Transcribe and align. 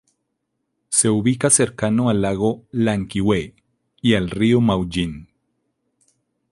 Se 0.89 1.09
ubica 1.09 1.51
cercano 1.51 2.09
al 2.09 2.21
Lago 2.23 2.63
Llanquihue, 2.71 3.53
y 4.01 4.15
al 4.15 4.31
Río 4.31 4.59
Maullín. 4.59 5.29